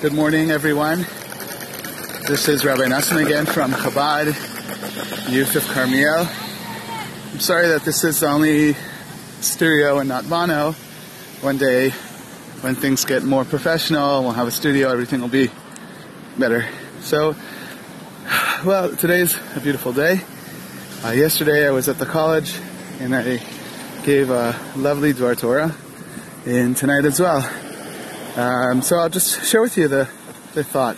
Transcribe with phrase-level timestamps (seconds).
[0.00, 1.00] Good morning, everyone.
[2.26, 4.28] This is Rabbi Nassim again from Chabad,
[5.30, 6.26] Youth of Carmiel.
[7.32, 8.76] I'm sorry that this is only
[9.42, 10.72] stereo and not mono.
[11.42, 11.90] One day,
[12.62, 15.50] when things get more professional, we'll have a studio, everything will be
[16.38, 16.66] better.
[17.02, 17.36] So,
[18.64, 20.22] well, today's a beautiful day.
[21.04, 22.58] Uh, yesterday I was at the college
[23.00, 23.42] and I
[24.04, 25.76] gave a lovely Dvar Torah,
[26.46, 27.46] and tonight as well.
[28.36, 30.08] Um, so I'll just share with you the,
[30.54, 30.96] the thought.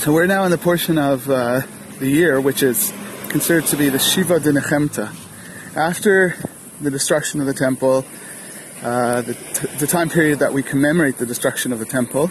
[0.00, 1.62] So we're now in the portion of uh,
[2.00, 2.92] the year which is
[3.28, 5.14] considered to be the Shiva de Nechemta.
[5.76, 6.34] After
[6.80, 8.04] the destruction of the temple,
[8.82, 9.34] uh, the,
[9.78, 12.30] the time period that we commemorate the destruction of the temple,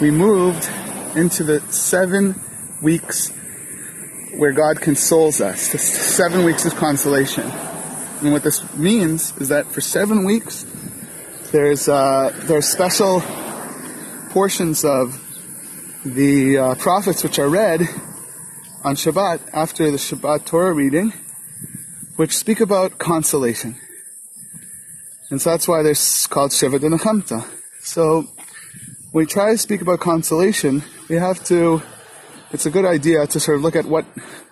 [0.00, 0.68] we moved
[1.16, 2.40] into the seven
[2.80, 3.32] weeks
[4.36, 7.44] where God consoles us, the seven weeks of consolation.
[8.22, 10.64] And what this means is that for seven weeks,
[11.50, 13.22] there's uh, there's special
[14.30, 15.24] portions of
[16.04, 17.80] the uh, prophets which are read
[18.84, 21.12] on Shabbat after the Shabbat Torah reading,
[22.16, 23.76] which speak about consolation.
[25.30, 25.94] And so that's why they're
[26.28, 27.44] called Shiva de
[27.80, 28.22] So
[29.12, 31.82] when we try to speak about consolation, we have to,
[32.52, 34.04] it's a good idea to sort of look at what,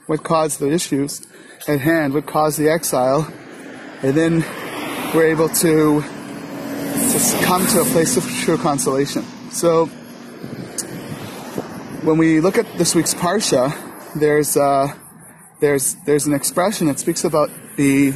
[0.06, 1.27] what caused the issues
[1.69, 3.31] at hand, what caused the exile,
[4.03, 4.44] and then
[5.14, 6.03] we're able to
[6.97, 9.22] to come to a place of true consolation.
[9.50, 9.86] So,
[12.03, 13.72] when we look at this week's parsha,
[14.14, 14.94] there's uh,
[15.61, 18.12] there's there's an expression that speaks about the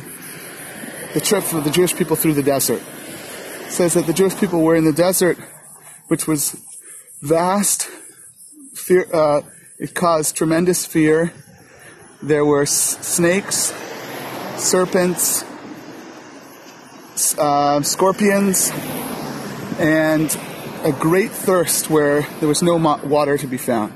[1.14, 2.82] the trip of the Jewish people through the desert.
[3.66, 5.38] It says that the Jewish people were in the desert,
[6.08, 6.56] which was
[7.22, 7.88] vast.
[8.74, 9.42] Fear, uh,
[9.78, 11.32] it caused tremendous fear.
[12.22, 13.74] There were s- snakes,
[14.56, 15.44] serpents,
[17.38, 18.70] uh, scorpions,
[19.78, 20.36] and
[20.84, 23.92] a great thirst where there was no water to be found.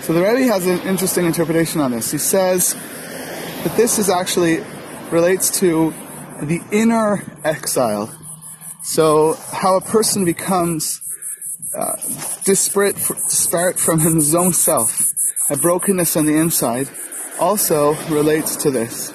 [0.00, 2.10] So the Rebbe has an interesting interpretation on this.
[2.10, 2.74] He says
[3.64, 4.64] that this is actually
[5.10, 5.92] relates to
[6.42, 8.14] the inner exile.
[8.82, 11.00] So how a person becomes
[11.76, 11.96] uh,
[12.44, 15.12] disparate, disparate from his own self,
[15.50, 16.88] a brokenness on the inside,
[17.38, 19.12] also relates to this.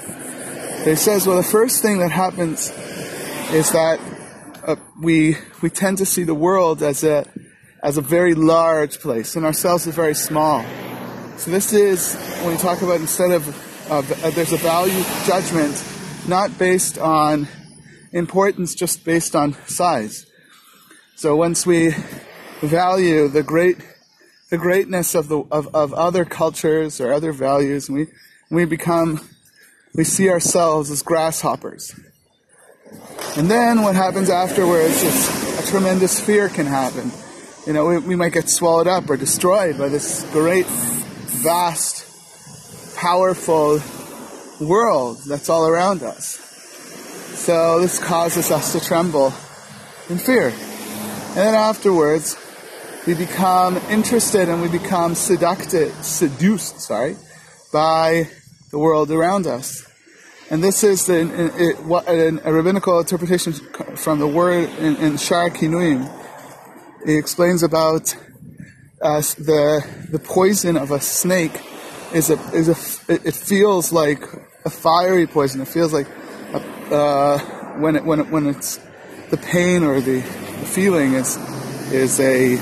[0.86, 2.72] He says, well, the first thing that happens
[3.54, 4.00] is that
[4.66, 7.24] uh, we we tend to see the world as a
[7.84, 10.66] as a very large place, and ourselves as very small.
[11.38, 13.48] So this is when we talk about instead of
[13.92, 15.84] uh, there's a value judgment
[16.28, 17.48] not based on
[18.12, 20.26] importance, just based on size.
[21.16, 21.94] So once we
[22.62, 23.78] value the great
[24.50, 28.08] the greatness of the of, of other cultures or other values, we
[28.50, 29.22] we become
[29.94, 31.94] we see ourselves as grasshoppers.
[33.36, 37.12] And then what happens afterwards is a tremendous fear can happen.
[37.66, 42.06] You know, we, we might get swallowed up or destroyed by this great, vast,
[42.96, 43.82] powerful
[44.62, 46.38] world that's all around us.
[47.36, 49.34] So this causes us to tremble
[50.10, 50.50] in fear.
[50.50, 52.38] And then afterwards,
[53.08, 57.18] we become interested and we become seducted, seduced, sorry,
[57.72, 58.28] by
[58.70, 59.88] the world around us.
[60.50, 63.54] And this is the, in, a rabbinical interpretation
[63.96, 66.12] from the word in, in Shar Kinuim.
[67.06, 68.16] He explains about
[69.02, 71.60] uh, the the poison of a snake
[72.14, 74.24] is a is a it feels like
[74.66, 75.62] a fiery poison.
[75.62, 76.08] It feels like
[76.54, 77.40] a, uh,
[77.80, 78.80] when it when it when it's
[79.30, 81.38] the pain or the, the feeling is
[81.92, 82.54] is a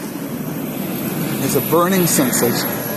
[1.44, 2.91] is a burning sensation.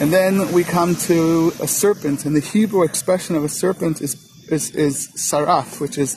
[0.00, 4.14] And then we come to a serpent, and the Hebrew expression of a serpent is
[4.50, 6.16] is, is saraf, which is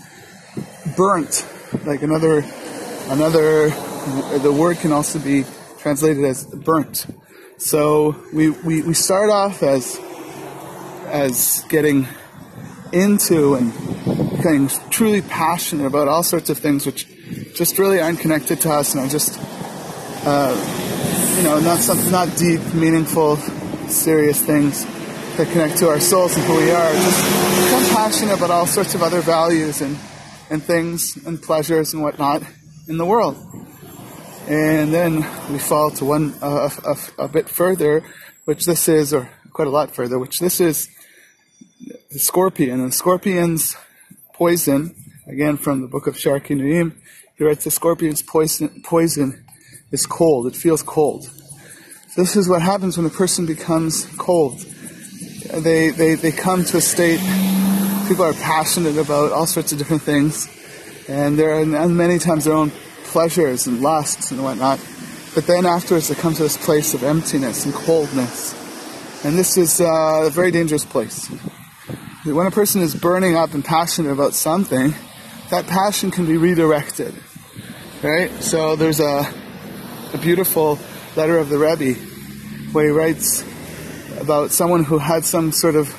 [0.95, 1.45] burnt.
[1.85, 2.45] Like another
[3.09, 3.69] another,
[4.39, 5.43] the word can also be
[5.79, 7.07] translated as burnt.
[7.57, 9.99] So we, we, we start off as
[11.07, 12.07] as getting
[12.93, 13.73] into and
[14.41, 17.05] getting truly passionate about all sorts of things which
[17.53, 19.37] just really aren't connected to us and are just
[20.25, 20.55] uh,
[21.37, 23.37] you know not not deep, meaningful
[23.89, 24.85] serious things
[25.37, 26.93] that connect to our souls and who we are.
[26.93, 29.97] Just become passionate about all sorts of other values and,
[30.49, 32.43] and things and pleasures and whatnot
[32.87, 33.35] in the world.
[34.47, 35.15] And then
[35.51, 38.03] we fall to one uh, a, a, bit further,
[38.45, 40.89] which this is, or quite a lot further, which this is
[42.11, 42.79] the scorpion.
[42.79, 43.77] And the scorpion's
[44.33, 44.95] poison,
[45.27, 46.95] again from the book of Shar Kinuim,
[47.37, 49.45] he writes the scorpion's poison, poison
[49.91, 50.47] is cold.
[50.47, 51.29] It feels cold.
[52.15, 54.59] This is what happens when a person becomes cold.
[54.59, 57.19] They, they, they come to a state,
[58.07, 60.47] people are passionate about all sorts of different things,
[61.09, 62.71] and there are many times their own
[63.05, 64.79] pleasures and lusts and whatnot.
[65.33, 68.53] But then afterwards, they come to this place of emptiness and coldness.
[69.25, 71.25] And this is uh, a very dangerous place.
[72.25, 74.93] When a person is burning up and passionate about something,
[75.49, 77.15] that passion can be redirected.
[78.03, 78.29] Right?
[78.43, 79.33] So there's a,
[80.13, 80.77] a beautiful
[81.15, 81.93] letter of the Rebbe
[82.73, 83.43] where he writes
[84.19, 85.93] about someone who had some sort of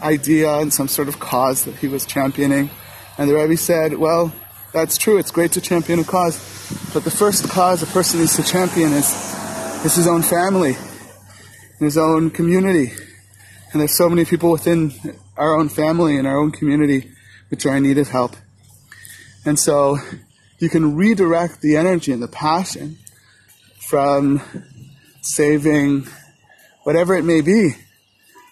[0.00, 2.70] idea and some sort of cause that he was championing.
[3.18, 4.32] And the Rebbe said, well,
[4.72, 6.38] that's true, it's great to champion a cause,
[6.94, 9.12] but the first cause a person needs to champion is,
[9.84, 10.76] is his own family,
[11.78, 12.92] his own community.
[13.72, 14.92] And there's so many people within
[15.36, 17.10] our own family and our own community
[17.48, 18.36] which are in need of help.
[19.44, 19.98] And so
[20.58, 22.98] you can redirect the energy and the passion
[23.88, 24.42] from
[25.20, 26.06] saving
[26.84, 27.70] whatever it may be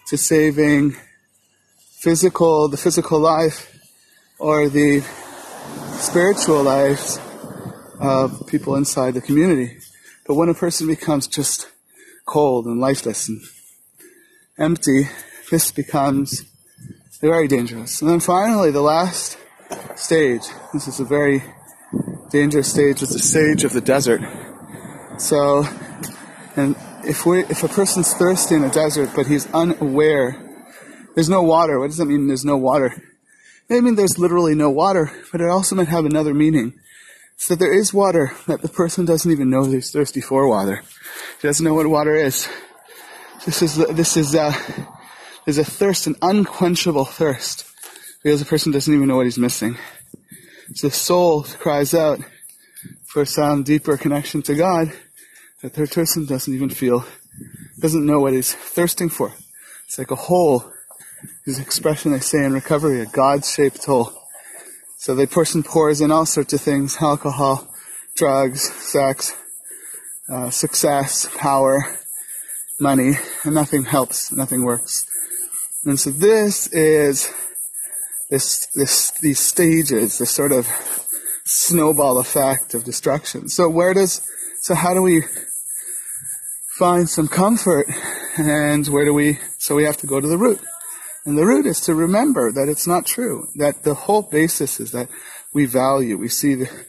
[0.07, 0.95] to saving
[1.99, 3.79] physical, the physical life
[4.39, 5.01] or the
[5.93, 7.19] spiritual lives
[7.99, 9.77] of people inside the community.
[10.25, 11.69] But when a person becomes just
[12.25, 13.41] cold and lifeless and
[14.57, 15.09] empty,
[15.49, 16.43] this becomes
[17.21, 18.01] very dangerous.
[18.01, 19.37] And then finally, the last
[19.95, 20.43] stage,
[20.73, 21.43] this is a very
[22.31, 24.21] dangerous stage, is the stage of the desert.
[25.21, 25.63] So,
[26.55, 30.35] and if we, if a person's thirsty in a desert, but he's unaware,
[31.13, 31.79] there's no water.
[31.79, 32.25] What does that mean?
[32.25, 32.91] There's no water.
[33.69, 36.73] May mean there's literally no water, but it also might have another meaning.
[37.37, 40.81] So that there is water that the person doesn't even know he's thirsty for water.
[41.39, 42.49] He doesn't know what water is.
[43.45, 44.53] This is this is uh,
[45.45, 47.65] there's a thirst, an unquenchable thirst,
[48.23, 49.77] because the person doesn't even know what he's missing.
[50.73, 52.19] So the soul cries out
[53.05, 54.91] for some deeper connection to God
[55.61, 57.05] that the person doesn't even feel,
[57.79, 59.33] doesn't know what he's thirsting for.
[59.85, 60.71] It's like a hole.
[61.45, 64.11] This expression they say in recovery, a God-shaped hole.
[64.97, 67.67] So the person pours in all sorts of things, alcohol,
[68.15, 69.35] drugs, sex,
[70.29, 71.97] uh, success, power,
[72.79, 75.05] money, and nothing helps, nothing works.
[75.85, 77.31] And so this is
[78.29, 80.67] this, this, these stages, this sort of
[81.43, 83.49] snowball effect of destruction.
[83.49, 84.21] So where does,
[84.61, 85.23] so how do we
[86.81, 87.85] find some comfort
[88.39, 90.59] and where do we, so we have to go to the root.
[91.25, 94.89] And the root is to remember that it's not true, that the whole basis is
[94.89, 95.07] that
[95.53, 96.85] we value, we see the,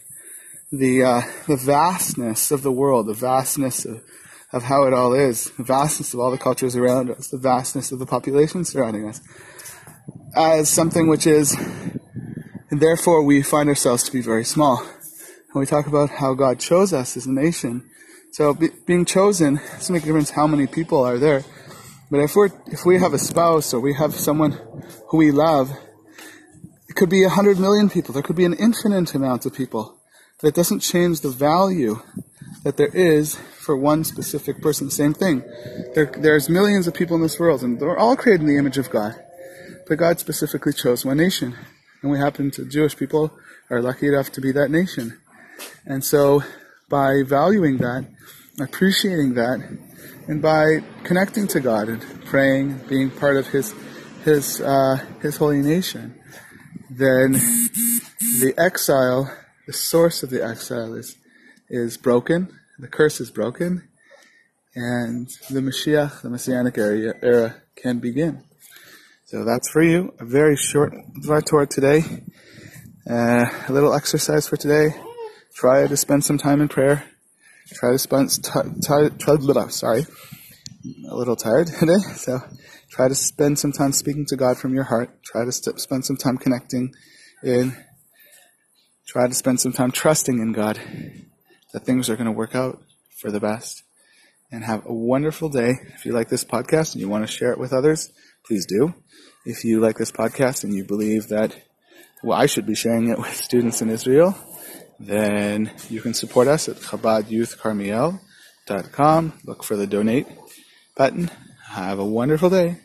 [0.71, 4.01] the, uh, the vastness of the world, the vastness of,
[4.51, 7.91] of how it all is, the vastness of all the cultures around us, the vastness
[7.91, 9.21] of the population surrounding us,
[10.35, 11.55] as something which is,
[12.71, 14.79] and therefore we find ourselves to be very small.
[14.79, 17.91] And we talk about how God chose us as a nation
[18.33, 21.43] so be, being chosen doesn't make a difference how many people are there.
[22.09, 24.59] But if we if we have a spouse or we have someone
[25.09, 25.71] who we love,
[26.89, 28.11] it could be a hundred million people.
[28.11, 29.99] There could be an infinite amount of people.
[30.41, 32.01] It doesn't change the value
[32.63, 34.89] that there is for one specific person.
[34.89, 35.43] Same thing.
[35.93, 38.77] There, there's millions of people in this world, and they're all created in the image
[38.77, 39.15] of God.
[39.87, 41.55] But God specifically chose one nation,
[42.01, 43.31] and we happen to Jewish people
[43.69, 45.21] are lucky enough to be that nation.
[45.85, 46.43] And so
[46.93, 48.05] by valuing that,
[48.59, 49.57] appreciating that,
[50.27, 50.63] and by
[51.03, 53.73] connecting to God and praying, being part of His
[54.23, 56.13] His uh, His holy nation,
[56.91, 57.31] then
[58.43, 59.35] the exile,
[59.65, 61.17] the source of the exile, is
[61.67, 62.59] is broken.
[62.77, 63.89] The curse is broken,
[64.75, 68.43] and the Mashiach, the Messianic era, era can begin.
[69.25, 70.13] So that's for you.
[70.19, 70.93] A very short
[71.25, 72.03] Dvar today.
[73.09, 74.93] Uh, a little exercise for today
[75.53, 77.05] try to spend some time in prayer.
[77.73, 80.05] Try to spend, t- t- t- sorry,
[81.09, 81.99] a little tired today.
[82.15, 82.39] So
[82.89, 85.23] try to spend some time speaking to God from your heart.
[85.23, 86.93] Try to st- spend some time connecting
[87.43, 87.75] in.
[89.07, 90.79] Try to spend some time trusting in God
[91.71, 92.81] that things are going to work out
[93.17, 93.83] for the best.
[94.51, 95.73] And have a wonderful day.
[95.95, 98.11] If you like this podcast and you want to share it with others,
[98.45, 98.93] please do.
[99.45, 101.55] If you like this podcast and you believe that,
[102.23, 104.37] well, I should be sharing it with students in Israel,
[104.99, 109.33] then you can support us at ChabadYouthCarmiel.com.
[109.45, 110.27] Look for the donate
[110.95, 111.31] button.
[111.69, 112.77] Have a wonderful day.